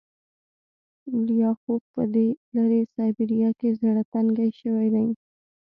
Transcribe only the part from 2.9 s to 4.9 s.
سایبریا کې زړه تنګی شوی